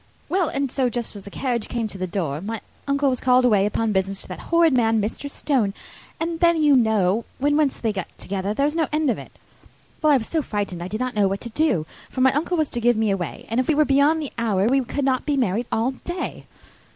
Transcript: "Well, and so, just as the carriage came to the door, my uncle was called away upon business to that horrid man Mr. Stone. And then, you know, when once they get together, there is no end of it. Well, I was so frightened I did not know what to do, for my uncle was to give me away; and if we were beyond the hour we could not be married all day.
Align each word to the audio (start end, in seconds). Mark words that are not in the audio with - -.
"Well, 0.29 0.49
and 0.49 0.71
so, 0.71 0.89
just 0.89 1.15
as 1.15 1.25
the 1.25 1.29
carriage 1.29 1.67
came 1.67 1.87
to 1.87 1.97
the 1.99 2.07
door, 2.07 2.41
my 2.41 2.59
uncle 2.87 3.07
was 3.07 3.21
called 3.21 3.45
away 3.45 3.67
upon 3.67 3.91
business 3.91 4.23
to 4.23 4.27
that 4.29 4.39
horrid 4.49 4.73
man 4.73 4.99
Mr. 4.99 5.29
Stone. 5.29 5.75
And 6.19 6.39
then, 6.39 6.59
you 6.59 6.75
know, 6.75 7.23
when 7.37 7.55
once 7.55 7.77
they 7.77 7.93
get 7.93 8.09
together, 8.17 8.51
there 8.51 8.65
is 8.65 8.75
no 8.75 8.87
end 8.91 9.11
of 9.11 9.19
it. 9.19 9.33
Well, 10.01 10.11
I 10.11 10.17
was 10.17 10.25
so 10.25 10.41
frightened 10.41 10.81
I 10.81 10.87
did 10.87 10.99
not 10.99 11.13
know 11.13 11.27
what 11.27 11.39
to 11.41 11.51
do, 11.51 11.85
for 12.09 12.21
my 12.21 12.33
uncle 12.33 12.57
was 12.57 12.69
to 12.71 12.81
give 12.81 12.97
me 12.97 13.11
away; 13.11 13.45
and 13.47 13.59
if 13.59 13.67
we 13.67 13.75
were 13.75 13.85
beyond 13.85 14.23
the 14.23 14.33
hour 14.39 14.65
we 14.65 14.83
could 14.83 15.05
not 15.05 15.23
be 15.23 15.37
married 15.37 15.67
all 15.71 15.91
day. 15.91 16.47